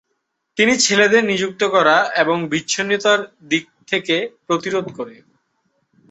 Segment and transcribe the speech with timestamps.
[0.57, 3.19] তিনি ছেলেদের নিযুক্ত করা এবং বিচ্ছিন্নতার
[3.49, 4.15] দিক থেকে
[4.47, 5.15] প্রতিরোধ করে।